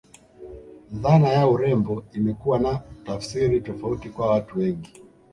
Dhana 1.01 1.29
ya 1.37 1.43
urembo 1.53 2.03
imekuwa 2.13 2.59
na 2.59 2.81
tafsiri 3.03 3.61
tofauti 3.61 4.09
kwa 4.09 4.27
watu 4.31 4.59
wengi 4.59 5.01